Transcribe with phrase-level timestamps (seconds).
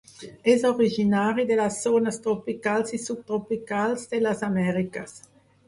[0.53, 5.17] És originari de les zones tropicals i subtropicals de les Amèriques.